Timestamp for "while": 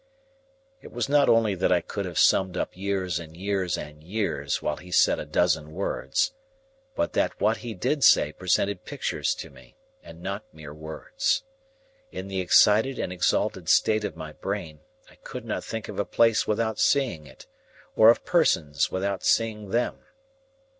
4.59-4.77